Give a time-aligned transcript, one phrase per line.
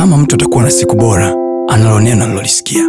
[0.00, 1.34] kama mtu atakuwa na siku bora
[1.68, 2.84] analo neno alilolisikia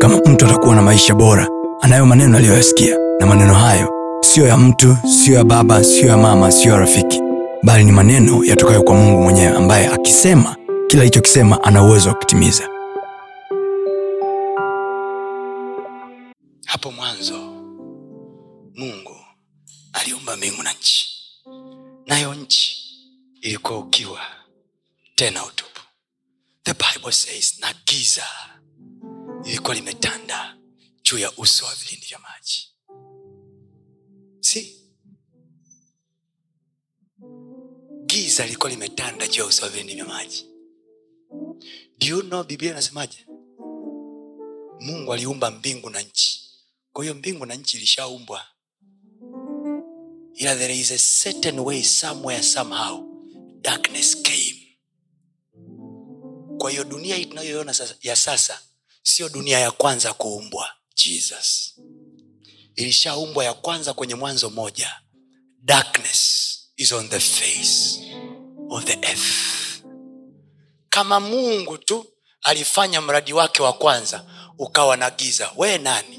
[0.00, 1.48] kama mtu atakuwa na maisha bora
[1.80, 2.98] anayo maneno aliyoyasikia.
[3.20, 7.20] Na maneno hayo siyo ya mtu siyo ya baba siyo ya mama siyo ya rafiki.
[7.62, 12.68] Bali ni maneno yatokayo kwa mungu mwenyewe ambaye akisema kila alichokisema ana uwezo wa kutimiza.
[16.66, 17.38] Hapo mwanzo
[18.76, 19.16] mungu
[19.92, 21.06] aliumba mbingu na nchi.
[22.06, 22.76] Nayo nchi
[23.40, 24.18] ilikuwa ukiwa
[25.14, 25.63] tena utupu
[26.64, 28.26] the bible says na giza
[29.44, 30.56] lilikuwa limetanda
[31.02, 32.68] juu ya uso wa vilindi vya maji.
[34.40, 34.80] Si?
[38.06, 40.46] Giza lilikuwa limetanda juu ya uso wa vilindi vya maji.
[41.98, 43.26] Do you know biblia inasemaje?
[44.80, 46.40] Mungu aliumba mbingu na nchi.
[46.92, 48.46] Kwa hiyo mbingu na nchi ilishaumbwa.
[50.34, 50.98] Ila there is a
[51.32, 53.04] certain way somewhere somehow
[53.60, 54.43] darkness came
[56.64, 58.60] kwa hiyo dunia hii tunayoiona ya sasa
[59.02, 60.68] sio dunia ya kwanza kuumbwa.
[60.94, 61.74] Jesus.
[62.76, 65.00] Ilishaumbwa ya kwanza kwenye mwanzo moja.
[65.62, 68.00] Darkness is on the face
[68.70, 69.82] of the earth.
[70.88, 72.06] Kama mungu tu
[72.42, 74.24] alifanya mradi wake wa kwanza
[74.58, 75.52] ukawa na giza.
[75.56, 76.18] Wee nani?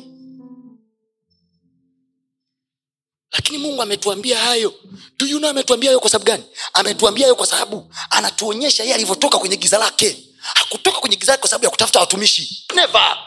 [3.32, 4.74] Lakini mungu ametuambia hayo.
[5.18, 6.44] Do you know ametuambia hayo kwa sababu gani?
[6.74, 11.66] Ametuambia hayo kwa sababu anatuonyesha yeye alivyotoka kwenye giza lake hakutoka kwenye giza kwa sababu
[11.66, 12.66] ya kutafuta watumishi.
[12.76, 13.18] Never.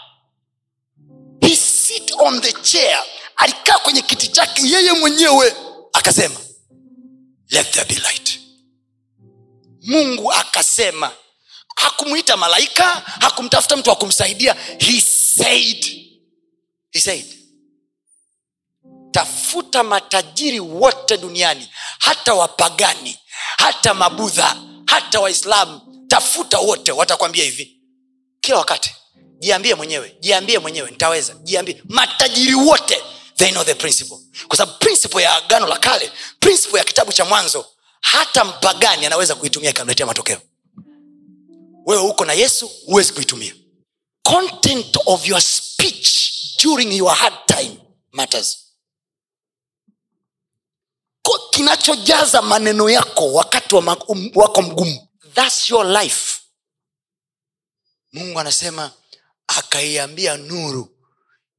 [1.41, 3.05] He sit on the chair.
[3.37, 5.57] Alikaa kwenye kiti chake yeye mwenyewe
[5.93, 6.41] akasema
[7.51, 8.41] let there be light.
[9.83, 11.13] Mungu akasema
[11.77, 12.85] hakumwita malaika
[13.21, 14.57] hakumtafuta mtu wa kumsaidia.
[14.79, 15.85] He said
[16.91, 17.39] he said
[19.11, 23.19] tafuta matajiri wote duniani hata wapagani
[23.59, 25.88] hata mabudha hata waislamu
[26.21, 27.81] tafuta wote watakwambia hivi.
[28.41, 28.95] Kila wakati.
[29.39, 31.35] Jiambie mwenyewe jiambie mwenyewe nitaweza.
[31.35, 31.83] Jiambie.
[31.89, 33.03] Matajiri wote
[33.37, 34.17] they know the principle.
[34.49, 37.67] Kwa sababu principle ya agano la kale principle ya kitabu cha mwanzo
[38.01, 40.41] hata mpagani anaweza kuitumia ikamletea matokeo.
[41.87, 43.55] Wewe uko na yesu huwezi kuitumia.
[44.23, 46.09] Content of your speech
[46.63, 47.77] during your hard time
[48.13, 48.59] matters.
[51.51, 56.41] Kinachojaza maneno yako wakati wa ma- um- wako mgumu thats your life.
[58.13, 58.93] Mungu anasema
[59.47, 60.97] akaiambia nuru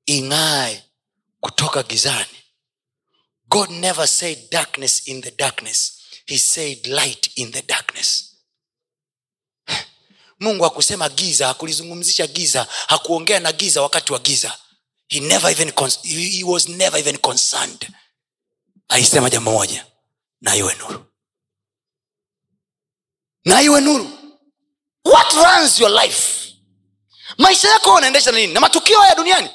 [0.06, 0.84] ing'ae
[1.40, 2.44] kutoka gizani.
[3.48, 5.94] God never said darkness in the darkness.
[6.26, 8.36] He said light in the darkness.
[10.40, 14.60] Mungu hakusema giza hakulizungumzisha giza hakuongea na giza wakati wa giza.
[15.08, 15.72] He, never even
[16.04, 17.92] he he was never even concerned.
[18.88, 19.86] Alisema jambo moja
[20.42, 21.09] na iwe nuru
[23.46, 24.10] na iwe nuru.
[25.06, 26.54] What runs your life?
[27.38, 28.54] Maisha yako unaendesha na nini?
[28.54, 29.50] Na matukio haya duniani?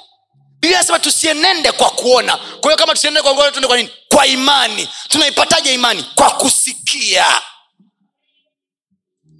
[0.60, 2.36] Biblia anasema tusienende kwa kuona.
[2.36, 3.90] Kwa hiyo kama tusienende kwa kuona tuende kwa nini?
[4.08, 4.88] Kwa imani.
[5.08, 6.02] Tunaipataje imani?
[6.14, 7.26] Kwa kusikia.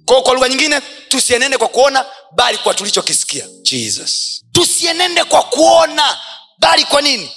[0.05, 3.47] Kwa, kwa lugha nyingine tusienende kwa kuona bali kwa tulichokisikia.
[3.61, 4.41] Jesus.
[4.51, 6.19] Tusienende kwa kuona
[6.59, 7.31] bali kwa nini?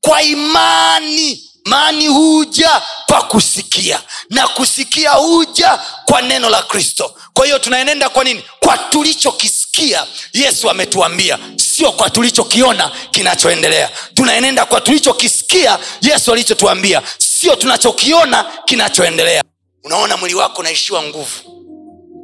[0.00, 1.48] Kwa imani.
[1.64, 7.14] Mani huja kwa kusikia na kusikia uja kwa neno la kristo.
[7.32, 8.42] Kwa hiyo tunaenenda kwa nini?
[8.60, 11.38] Kwa tulichokisikia yesu ametuambia.
[11.56, 13.90] Sio kwa tulichokiona kinachoendelea.
[14.14, 17.02] Tunaenenda kwa tulichokisikia yesu alichotuambia.
[17.18, 19.42] Sio tunachokiona kinachoendelea.
[19.84, 21.64] Unaona mwili wako unaishiwa nguvu.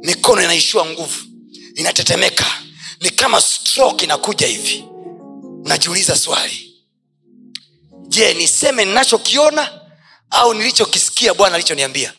[0.03, 1.19] Mikono inaishiwa nguvu.
[1.75, 2.45] Inatetemeka.
[3.01, 4.85] Ni kama stroke inakuja hivi.
[5.65, 6.75] Unajiuliza swali.
[8.07, 9.78] Je niseme ninachokiona
[10.31, 12.13] au nilichokisikia bwana alichoniambia.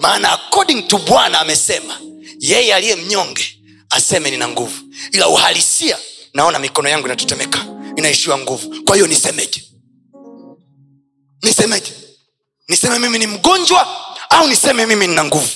[0.00, 2.00] Maana according to bwana amesema
[2.38, 3.58] yeye aliye mnyonge
[3.90, 4.82] aseme nina nguvu.
[5.12, 5.98] Ila uhalisia
[6.34, 7.66] naona mikono yangu inatetemeka
[7.96, 8.82] inaishiwa nguvu.
[8.84, 9.64] Kwa hiyo nisemeje?
[11.42, 11.92] Nisemeje?
[12.68, 13.88] Niseme mimi ni mgonjwa
[14.30, 15.48] au niseme mimi nina nguvu?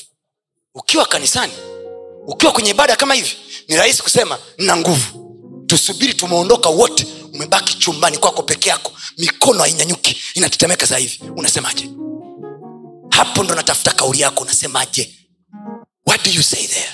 [0.75, 1.53] Ukiwa kanisani
[2.27, 3.37] ukiwa kwenye ibada kama hivi
[3.69, 5.24] ni rahisi kusema nina nguvu
[5.79, 11.21] tusubiri tumeondoka wote umebaki chumbani kwako peke yako mikono hainyanyuki inatetemeka saa hivi.
[11.37, 11.91] Unasemaje?
[13.11, 15.15] Hapo ndo natafuta kauli yako unasemaje?
[16.07, 16.91] What do you say there?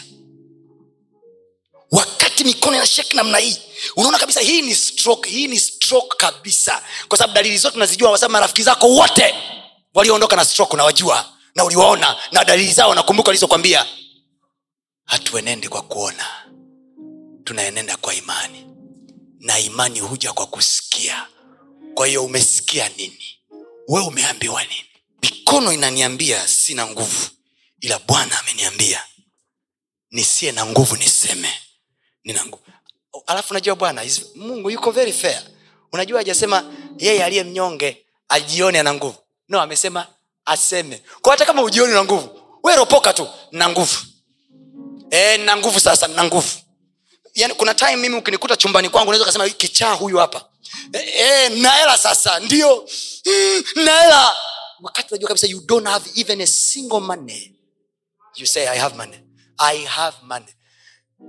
[1.91, 3.56] Wakati mikono inasheki namna hii
[3.97, 6.82] unaona kabisa hii ni stroke hii ni stroke kabisa.
[7.09, 9.35] Kwa sababu dalili zote unazijua sababu marafiki zako wote
[9.94, 13.87] walioondoka na stroke unawajua na uliwaona na dalili zao nakumbuka walizokwambia
[15.05, 16.27] hatuenende kwa kuona
[17.44, 18.69] tunaenenda kwa imani
[19.41, 21.27] na imani huja kwa kusikia.
[21.95, 23.39] Kwa hiyo umesikia nini?
[23.89, 24.85] We umeambiwa nini?
[25.23, 27.29] Mikono inaniambia sina nguvu
[27.81, 29.05] ila bwana ameniambia
[30.11, 31.55] nisiye na nguvu niseme
[32.25, 32.63] nina nguvu
[33.27, 34.03] alafu unajua bwana
[34.35, 35.43] mungu yuko very fair.
[35.93, 39.17] Unajua hajasema yeye aliye mnyonge ajione ana nguvu.
[39.49, 40.07] No amesema
[40.45, 41.03] aseme.
[41.23, 43.99] Kwa hata kama ujioni na nguvu we ropoka tu na nguvu.
[45.11, 46.49] E, na nguvu sasa na nguvu
[47.41, 50.49] yani kuna time mimi ukinikuta chumbani kwangu unaweza ukasema kichaa huyu hapa.
[50.93, 52.89] E, e, naela sasa ndio.
[53.27, 54.37] Mm, naela
[54.81, 57.53] wakati unajua kabisa you don't have even a single money.
[58.37, 59.19] You say i have money.
[59.59, 60.47] I have money.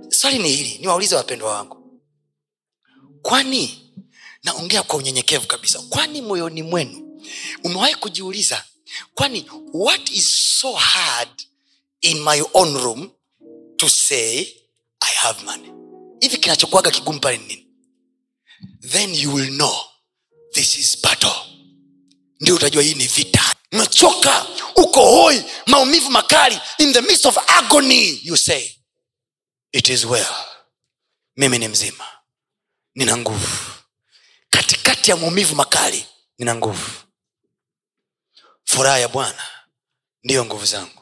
[0.08, 2.00] Swali ni hili niwaulize wapendwa wangu.
[3.22, 3.92] Kwani
[4.42, 7.20] naongea kwa unyenyekevu kabisa kwani moyoni mwenu
[7.64, 8.64] umewahi kujiuliza
[9.14, 11.42] kwani what is so hard
[12.00, 13.10] in my own room
[13.76, 14.40] to say
[15.00, 15.72] i have money
[16.22, 17.66] hivi kinachokuaga kigumu pale ni nini?
[18.80, 19.74] Then you will know
[20.52, 21.34] this is battle.
[22.40, 23.54] Ndio utajua hii ni vita.
[23.72, 24.46] Umechoka
[24.76, 28.70] uko hoi maumivu makali in the midst of agony you say
[29.72, 30.34] it is well.
[31.36, 32.04] Mimi ni mzima.
[32.94, 33.48] Nina nguvu.
[34.50, 36.06] Katikati ya maumivu makali
[36.38, 36.90] nina nguvu.
[38.64, 39.42] Furaha ya bwana
[40.24, 41.01] ndiyo nguvu zangu